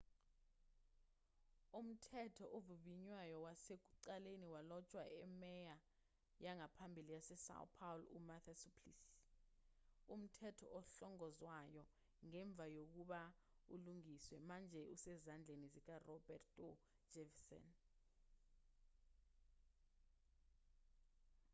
[1.79, 5.75] umthetho ovivinywayo wasekuqaleni walotshwa imeya
[6.45, 9.09] yangaphambili yasesão paulo umarta suplicy.
[10.13, 11.83] umthetho ohlongozwayo
[12.27, 13.21] ngemva kokuba
[13.73, 16.67] ulungiswe manje usezandleni zikaroberto
[17.13, 17.65] jefferson